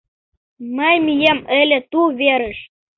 Мый 0.77 0.95
мием 1.05 1.39
ыле 1.59 1.79
ту 1.91 2.01
верыш 2.19 2.57